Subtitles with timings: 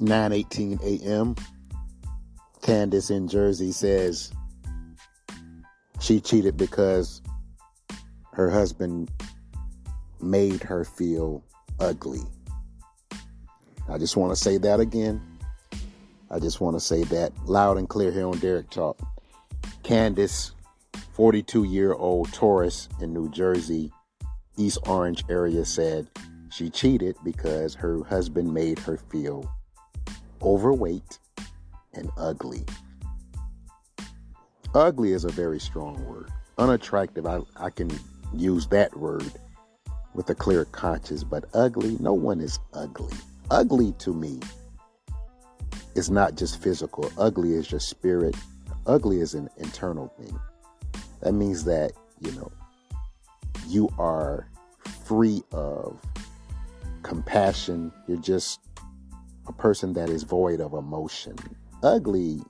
[0.00, 1.34] 9:18 a.m.
[2.62, 4.32] Candace in Jersey says
[6.00, 7.22] she cheated because
[8.32, 9.10] her husband
[10.20, 11.42] made her feel
[11.80, 12.22] ugly.
[13.88, 15.22] I just want to say that again.
[16.30, 18.98] I just want to say that loud and clear here on Derrick Talk.
[19.82, 20.52] Candace,
[21.12, 23.92] 42 year old Taurus in New Jersey,
[24.56, 26.10] East Orange area, said
[26.50, 29.50] she cheated because her husband made her feel
[30.42, 31.18] overweight
[31.94, 32.64] and ugly.
[34.74, 36.30] Ugly is a very strong word.
[36.58, 37.90] Unattractive, I, I can
[38.34, 39.30] use that word
[40.14, 43.12] with a clear conscience, but ugly, no one is ugly.
[43.50, 44.40] Ugly to me
[45.94, 48.34] is not just physical, ugly is your spirit,
[48.86, 50.38] ugly is an internal thing.
[51.20, 52.52] That means that, you know,
[53.66, 54.48] you are
[55.04, 56.00] free of
[57.02, 57.92] compassion.
[58.06, 58.60] You're just
[59.48, 61.36] a person that is void of emotion.
[61.82, 62.40] Ugly,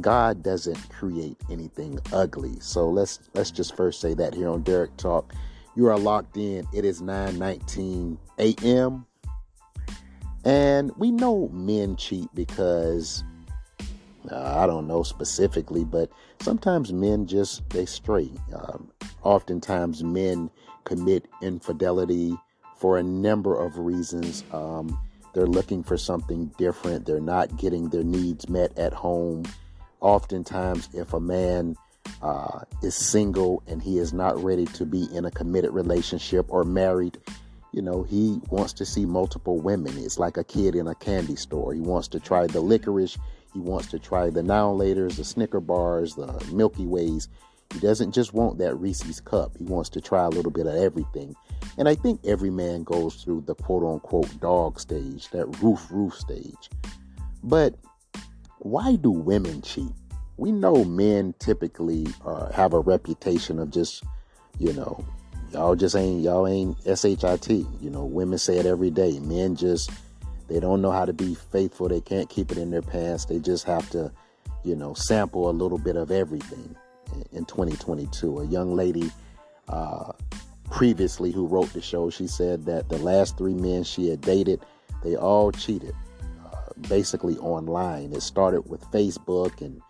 [0.00, 2.58] God doesn't create anything ugly.
[2.60, 5.34] So let's let's just first say that here on Derrick Talk.
[5.74, 6.66] You are locked in.
[6.72, 9.06] It is 9:19 a.m.
[10.44, 13.22] And we know men cheat because
[14.30, 18.30] uh, I don't know specifically, but sometimes men just they stray.
[18.54, 18.90] Um,
[19.22, 20.50] oftentimes men
[20.84, 22.36] commit infidelity
[22.82, 24.42] for a number of reasons.
[24.52, 24.98] Um,
[25.34, 27.06] they're looking for something different.
[27.06, 29.44] They're not getting their needs met at home.
[30.00, 31.76] Oftentimes, if a man
[32.22, 36.64] uh, is single and he is not ready to be in a committed relationship or
[36.64, 37.18] married,
[37.70, 39.96] you know, he wants to see multiple women.
[39.96, 41.72] It's like a kid in a candy store.
[41.72, 43.16] He wants to try the licorice.
[43.54, 47.28] He wants to try the now laters, the Snicker bars, the Milky Ways.
[47.72, 49.56] He doesn't just want that Reese's cup.
[49.56, 51.34] He wants to try a little bit of everything.
[51.78, 56.14] And I think every man goes through the quote unquote dog stage, that roof roof
[56.14, 56.70] stage.
[57.42, 57.74] But
[58.58, 59.92] why do women cheat?
[60.36, 64.04] We know men typically uh, have a reputation of just,
[64.58, 65.04] you know,
[65.52, 67.22] y'all just ain't y'all ain't shit.
[67.80, 69.18] You know, women say it every day.
[69.20, 69.90] Men just
[70.48, 71.88] they don't know how to be faithful.
[71.88, 73.24] They can't keep it in their pants.
[73.24, 74.12] They just have to,
[74.62, 76.76] you know, sample a little bit of everything
[77.32, 78.40] in 2022.
[78.40, 79.10] A young lady
[79.68, 80.12] uh,
[80.70, 84.60] previously who wrote the show, she said that the last three men she had dated,
[85.02, 85.94] they all cheated,
[86.44, 86.56] uh,
[86.88, 88.12] basically online.
[88.12, 89.80] It started with Facebook, and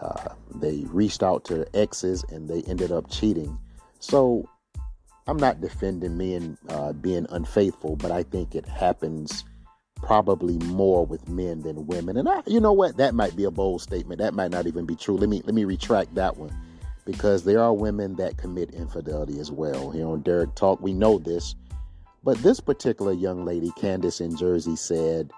[0.00, 3.58] uh, they reached out to exes, and they ended up cheating.
[4.00, 4.48] So
[5.26, 9.44] I'm not defending men uh, being unfaithful, but I think it happens
[9.96, 12.16] probably more with men than women.
[12.16, 12.96] And I, you know what?
[12.96, 14.20] That might be a bold statement.
[14.20, 15.16] That might not even be true.
[15.16, 16.54] Let me let me retract that one,
[17.04, 19.90] because there are women that commit infidelity as well.
[19.90, 21.54] Here on Derrick Talk, we know this.
[22.22, 25.30] But this particular young lady, Candace in Jersey, said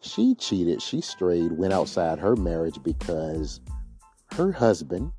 [0.00, 0.80] she cheated.
[0.80, 3.60] She strayed, went outside her marriage because
[4.36, 5.10] her husband,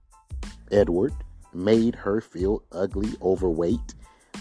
[0.72, 1.14] Edward,
[1.54, 3.96] made her feel ugly, overweight.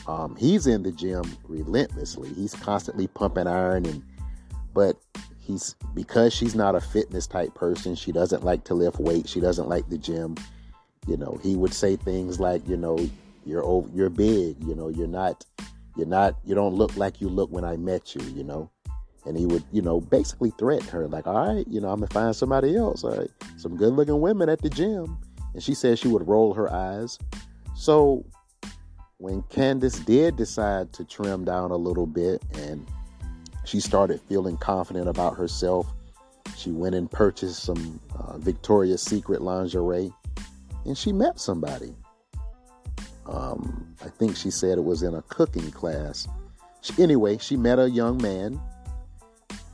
[0.06, 2.32] Um, he's in the gym relentlessly.
[2.34, 4.02] He's constantly pumping iron and
[4.78, 4.96] but
[5.40, 9.40] he's because she's not a fitness type person she doesn't like to lift weight she
[9.40, 10.36] doesn't like the gym
[11.08, 12.96] you know he would say things like you know
[13.44, 15.44] you're over, you're big you know you're not
[15.96, 18.70] you're not you don't look like you look when i met you you know?
[19.26, 22.12] And he would you know basically threaten her like all right you know i'm gonna
[22.12, 25.18] find somebody else all right some good looking women at the gym.
[25.54, 27.18] And she said she would roll her eyes.
[27.74, 28.24] So
[29.16, 32.86] when candace did decide to trim down a little bit and
[33.68, 35.86] she started feeling confident about herself.
[36.56, 40.10] She went and purchased some uh, Victoria's Secret lingerie
[40.86, 41.94] and she met somebody.
[43.26, 46.26] Um, I think she said it was in a cooking class.
[46.80, 48.58] She, anyway, she met a young man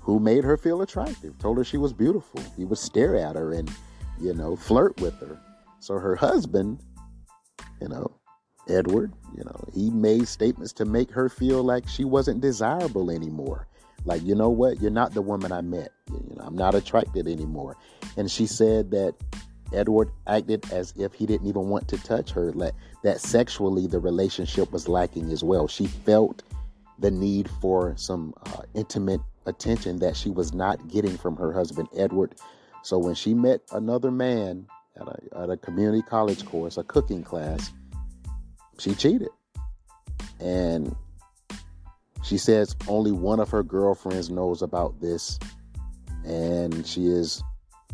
[0.00, 2.42] who made her feel attractive, told her she was beautiful.
[2.56, 3.70] He would stare at her and,
[4.20, 5.38] you know, flirt with her.
[5.78, 6.80] So her husband,
[7.80, 8.10] you know,
[8.68, 13.68] Edward, you know, he made statements to make her feel like she wasn't desirable anymore.
[14.04, 14.80] Like, you know what?
[14.80, 15.92] You're not the woman I met.
[16.10, 17.76] You know, I'm not attracted anymore.
[18.16, 19.14] And she said that
[19.72, 22.52] Edward acted as if he didn't even want to touch her.
[22.52, 25.66] Like that sexually, the relationship was lacking as well.
[25.68, 26.42] She felt
[26.98, 31.88] the need for some uh, intimate attention that she was not getting from her husband,
[31.96, 32.34] Edward.
[32.82, 34.66] So when she met another man
[34.96, 37.72] at a, at a community college course, a cooking class,
[38.78, 39.28] she cheated.
[40.40, 40.94] And
[42.24, 45.38] she says only one of her girlfriends knows about this,
[46.24, 47.42] and she is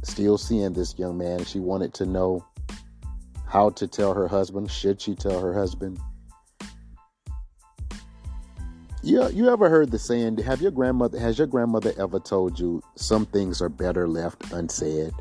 [0.02, 1.44] still seeing this young man.
[1.44, 2.44] She wanted to know
[3.46, 4.70] how to tell her husband.
[4.70, 6.00] Should she tell her husband?
[9.02, 10.38] you you ever heard the saying?
[10.38, 15.12] Have your grandmother has your grandmother ever told you some things are better left unsaid?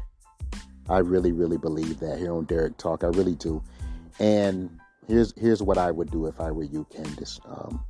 [0.89, 3.03] I really, really believe that here on Derrick Talk.
[3.03, 3.63] I really do.
[4.19, 4.69] And
[5.07, 7.39] here's here's what I would do if I were you, Candace.
[7.45, 7.83] Um,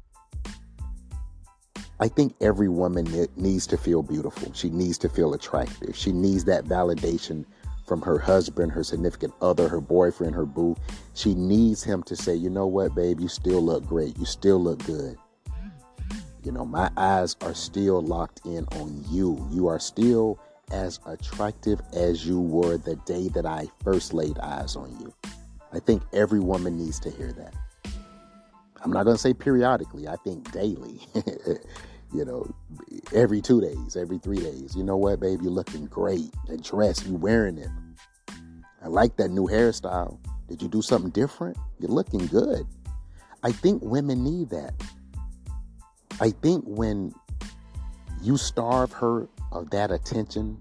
[2.00, 4.54] I think every woman needs to feel beautiful.
[4.54, 5.96] She needs to feel attractive.
[5.96, 7.46] She needs that validation
[7.86, 10.78] from her husband, her significant other, her boyfriend, her boo.
[11.14, 14.18] She needs him to say, you know what, babe, you still look great.
[14.18, 15.18] You still look good.
[16.44, 19.46] You know, my eyes are still locked in on you.
[19.52, 20.40] You are still
[20.72, 25.14] as attractive as you were the day that I first laid eyes on you.
[25.74, 27.54] I think every woman needs to hear that.
[28.84, 31.02] I'm not going to say periodically, I think daily.
[32.14, 32.50] you know,
[33.14, 34.76] every two days, every three days.
[34.76, 35.42] You know what, babe?
[35.42, 36.32] You're looking great.
[36.48, 37.70] That dress, you're wearing it.
[38.82, 40.18] I like that new hairstyle.
[40.48, 41.58] Did you do something different?
[41.80, 42.66] You're looking good.
[43.44, 44.74] I think women need that.
[46.20, 47.14] I think when
[48.22, 50.58] you starve her of that attention,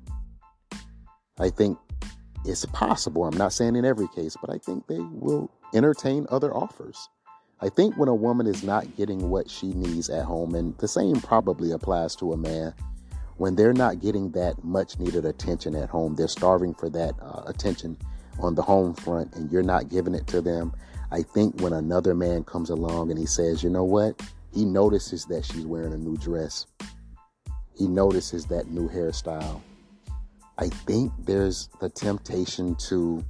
[1.38, 1.78] I think
[2.44, 3.24] it's possible.
[3.24, 7.08] I'm not saying in every case, but I think they will entertain other offers.
[7.60, 10.86] I think when a woman is not getting what she needs at home, and the
[10.86, 12.72] same probably applies to a man,
[13.36, 17.42] when they're not getting that much needed attention at home, they're starving for that uh,
[17.46, 17.96] attention
[18.40, 20.72] on the home front, and you're not giving it to them.
[21.10, 24.22] I think when another man comes along and he says, you know what,
[24.54, 26.66] he notices that she's wearing a new dress,
[27.76, 29.60] he notices that new hairstyle.
[30.58, 33.24] I think there's the temptation to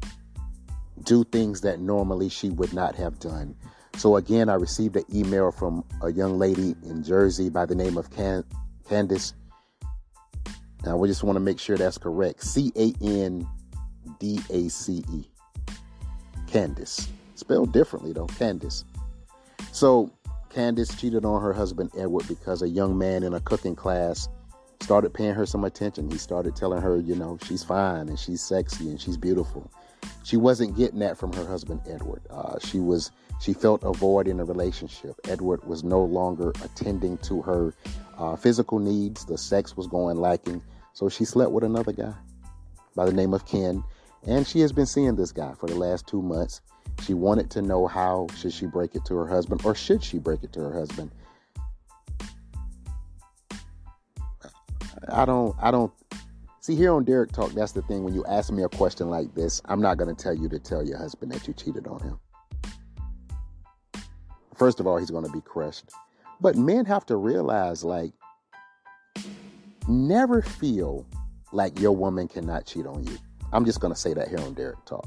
[1.04, 3.54] do things that normally she would not have done.
[3.98, 7.96] So again, I received an email from a young lady in Jersey by the name
[7.96, 8.44] of Can-
[8.88, 9.34] Candace.
[10.84, 12.44] Now we just want to make sure that's correct.
[12.44, 13.44] C A N
[14.20, 15.24] D A C E.
[16.46, 17.08] Candice.
[17.34, 18.84] Spelled differently though, Candice.
[19.72, 20.12] So
[20.48, 24.28] Candace cheated on her husband Edward because a young man in a cooking class
[24.80, 26.08] started paying her some attention.
[26.08, 29.68] He started telling her, you know, she's fine and she's sexy and she's beautiful.
[30.24, 32.22] She wasn't getting that from her husband Edward.
[32.30, 33.10] Uh, she was
[33.40, 35.14] she felt a void in the relationship.
[35.28, 37.74] Edward was no longer attending to her
[38.18, 39.24] uh, physical needs.
[39.24, 40.62] The sex was going lacking.
[40.92, 42.14] So she slept with another guy
[42.96, 43.84] by the name of Ken.
[44.26, 46.60] And she has been seeing this guy for the last two months.
[47.04, 50.18] She wanted to know how should she break it to her husband or should she
[50.18, 51.12] break it to her husband.
[55.10, 55.92] I don't I don't
[56.68, 58.04] see here on Derrick Talk, that's the thing.
[58.04, 60.86] When you ask me a question like this, I'm not gonna tell you to tell
[60.86, 62.20] your husband that you cheated on him.
[64.54, 65.84] First of all, he's going to be crushed.
[66.40, 68.12] But men have to realize like,
[69.86, 71.06] never feel
[71.52, 73.16] like your woman cannot cheat on you.
[73.52, 75.06] I'm just going to say that here on Derrick Talk.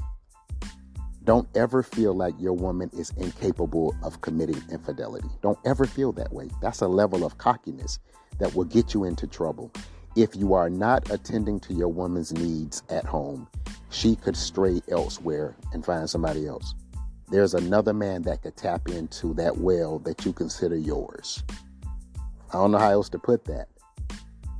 [1.24, 5.28] Don't ever feel like your woman is incapable of committing infidelity.
[5.42, 6.48] Don't ever feel that way.
[6.62, 7.98] That's a level of cockiness
[8.38, 9.70] that will get you into trouble.
[10.16, 13.48] If you are not attending to your woman's needs at home,
[13.90, 16.74] she could stray elsewhere and find somebody else
[17.32, 21.42] there's another man that could tap into that well that you consider yours.
[22.50, 23.68] I don't know how else to put that.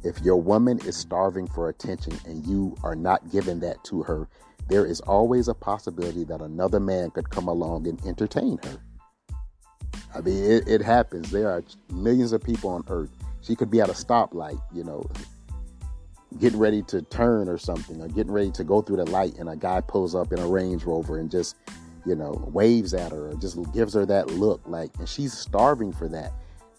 [0.02, 4.26] If your woman is starving for attention and you are not giving that to her,
[4.70, 8.81] there is always a possibility that another man could come along and entertain her.
[10.15, 11.31] I mean, it, it happens.
[11.31, 13.10] There are millions of people on earth.
[13.43, 15.05] She could be at a stoplight, you know,
[16.39, 19.48] getting ready to turn or something, or getting ready to go through the light, and
[19.48, 21.56] a guy pulls up in a Range Rover and just
[22.05, 25.93] you know, waves at her or just gives her that look like, and she's starving
[25.93, 26.32] for that.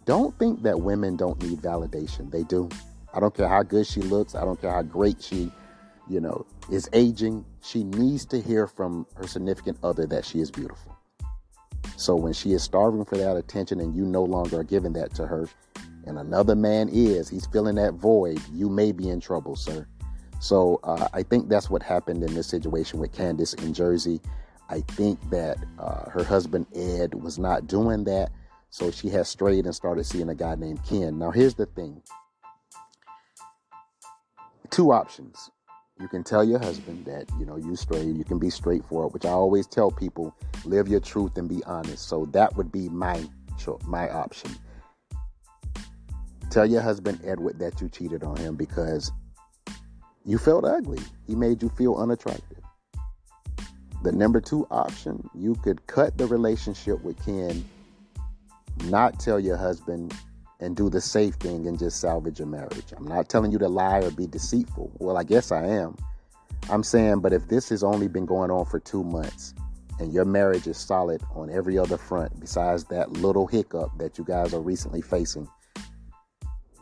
[0.06, 2.30] Don't think that women don't need validation.
[2.30, 2.70] They do.
[3.14, 4.36] I don't care how good she looks.
[4.36, 5.52] I don't care how great she,
[6.10, 7.46] you know, is aging.
[7.62, 10.93] She needs to hear from her significant other that she is beautiful.
[11.96, 15.14] So when she is starving for that attention and you no longer are giving that
[15.16, 15.48] to her,
[16.06, 19.88] and another man is, he's filling that void, you may be in trouble, sir.
[20.40, 24.20] So uh, I think that's what happened in this situation with Candace in Jersey.
[24.70, 28.32] I think that uh, her husband Ed was not doing that,
[28.70, 31.18] so she has strayed and started seeing a guy named Ken.
[31.18, 32.02] Now, here's the thing
[34.70, 35.52] two options.
[36.04, 38.18] You can tell your husband that, you know, you strayed.
[38.18, 42.10] You can be straightforward, which I always tell people live your truth and be honest.
[42.10, 43.24] So that would be my,
[43.88, 44.52] my option.
[46.50, 49.14] Tell your husband, Edward, that you cheated on him because
[50.26, 51.00] you felt ugly.
[51.26, 52.60] He made you feel unattractive.
[54.04, 57.64] The number two option, you could cut the relationship with Ken,
[58.88, 60.14] not tell your husband,
[60.64, 62.94] and do the safe thing and just salvage your marriage.
[62.96, 64.92] I'm not telling you to lie or be deceitful.
[65.00, 65.98] Well, I guess I am.
[66.70, 69.54] I'm saying, but if this has only been going on for two months
[70.00, 74.24] and your marriage is solid on every other front besides that little hiccup that you
[74.24, 75.48] guys are recently facing,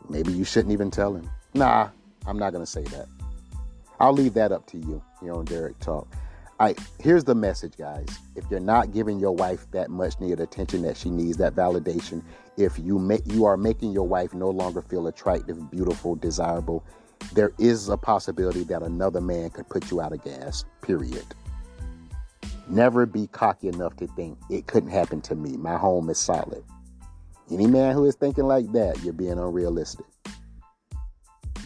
[0.08, 1.28] maybe you shouldn't even tell him.
[1.54, 1.88] Nah,
[2.26, 3.06] I'm not going to say that.
[3.98, 6.08] I'll leave that up to you here on Derrick Talk.
[6.60, 8.06] I here's the message, guys.
[8.36, 12.22] If you're not giving your wife that much needed attention that she needs, that validation,
[12.56, 16.84] if you make you are making your wife no longer feel attractive, beautiful, desirable,
[17.32, 20.64] there is a possibility that another man could put you out of gas.
[20.82, 21.24] Period.
[22.68, 25.56] Never be cocky enough to think it couldn't happen to me.
[25.56, 26.62] My home is solid.
[27.50, 30.06] Any man who is thinking like that, you're being unrealistic.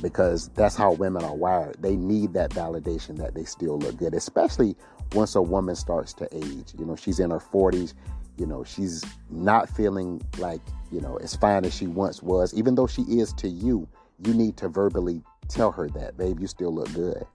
[0.03, 1.77] Because that's how women are wired.
[1.81, 4.77] They need that validation that they still look good, especially
[5.13, 6.75] once a woman starts to age.
[6.79, 7.95] You know, she's in her 40s,
[8.37, 12.55] you know, she's not feeling like, you know, as fine as she once was.
[12.55, 13.89] Even though she is to you,
[14.25, 17.27] you need to verbally tell her that, babe, you still look good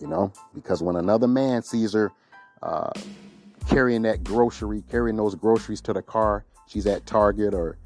[0.00, 2.12] you know, because when another man sees her
[2.62, 2.90] uh,
[3.68, 7.78] carrying that grocery, carrying those groceries to the car, she's at Target or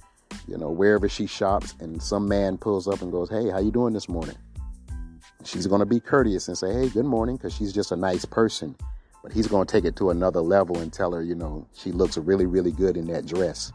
[0.47, 3.71] you know wherever she shops, and some man pulls up and goes, "Hey, how you
[3.71, 4.37] doing this morning?"
[5.45, 8.25] She's going to be courteous and say, "Hey, good morning," because she's just a nice
[8.25, 8.75] person.
[9.29, 11.93] But he's going to take it to another level and tell her, you know, she
[11.93, 13.71] looks really, really good in that dress.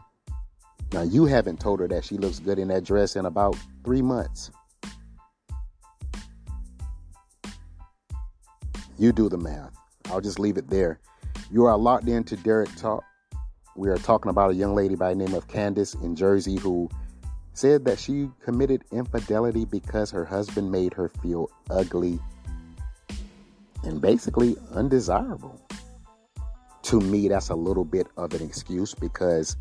[0.92, 4.02] Now, you haven't told her that she looks good in that dress in about three
[4.02, 4.50] months.
[8.98, 9.70] You do the math.
[10.06, 10.98] I'll just leave it there.
[11.52, 13.04] You are locked into Derrick Talk.
[13.76, 16.90] We are talking about a young lady by the name of Candace in Jersey who
[17.52, 22.18] said that she committed infidelity because her husband made her feel ugly
[23.84, 25.60] and basically undesirable.
[26.82, 29.56] To me, that's a little bit of an excuse because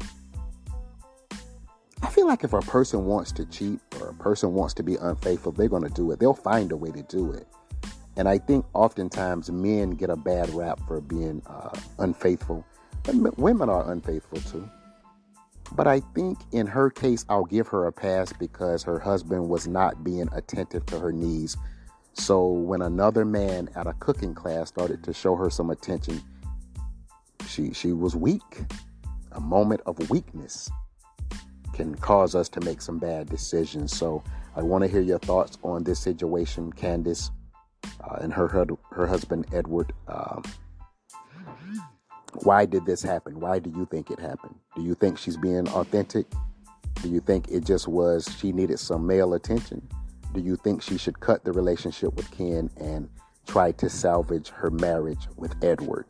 [2.01, 4.95] I feel like if a person wants to cheat or a person wants to be
[4.97, 6.19] unfaithful, they're going to do it.
[6.19, 7.47] They'll find a way to do it.
[8.17, 12.65] And I think oftentimes men get a bad rap for being uh, unfaithful,
[13.03, 14.69] but women are unfaithful too.
[15.71, 19.67] But I think in her case, I'll give her a pass because her husband was
[19.67, 21.57] not being attentive to her needs.
[22.13, 26.21] So when another man at a cooking class started to show her some attention,
[27.47, 28.61] she she was weak.
[29.31, 30.69] A moment of weakness
[31.73, 33.97] can cause us to make some bad decisions.
[33.97, 34.23] So
[34.55, 37.31] I want to hear your thoughts on this situation, Candace
[38.03, 39.91] uh, and her, her her husband Edward.
[40.07, 40.43] Um,
[42.43, 43.39] why did this happen?
[43.39, 44.55] Why do you think it happened?
[44.75, 46.25] Do you think she's being authentic?
[47.01, 49.87] Do you think it just was she needed some male attention?
[50.33, 53.07] Do you think she should cut the relationship with Ken and
[53.45, 56.07] try to salvage her marriage with Edward?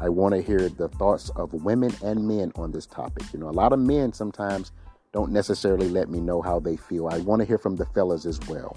[0.00, 3.24] I want to hear the thoughts of women and men on this topic.
[3.32, 4.72] You know, a lot of men sometimes
[5.12, 7.08] don't necessarily let me know how they feel.
[7.08, 8.76] I want to hear from the fellas as well.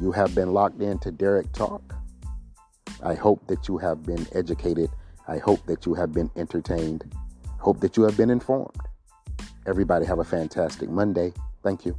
[0.00, 1.94] You have been locked into Derrick Talk.
[3.02, 4.88] I hope that you have been educated.
[5.26, 7.12] I hope that you have been entertained.
[7.58, 8.80] Hope that you have been informed.
[9.66, 11.32] Everybody have a fantastic Monday.
[11.64, 11.96] Thank you.